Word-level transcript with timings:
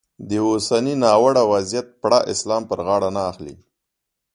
د 0.29 0.29
اوسني 0.49 0.93
ناوړه 1.03 1.43
وضیعت 1.51 1.87
پړه 2.01 2.19
اسلام 2.33 2.61
پر 2.69 2.79
غاړه 2.85 3.09
نه 3.15 3.21
اخلي. 3.31 3.55